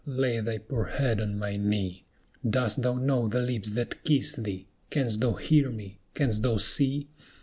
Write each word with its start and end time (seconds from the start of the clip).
lay 0.07 0.39
thy 0.41 0.57
poor 0.57 0.85
head 0.85 1.21
on 1.21 1.37
my 1.37 1.55
knee; 1.55 2.03
Dost 2.49 2.81
thou 2.81 2.95
know 2.95 3.27
the 3.27 3.39
lips 3.39 3.73
that 3.73 4.03
kiss 4.03 4.33
thee? 4.33 4.65
Canst 4.89 5.21
thou 5.21 5.33
hear 5.33 5.69
me? 5.69 5.99
canst 6.15 6.41
thou 6.41 6.57
see? 6.57 7.07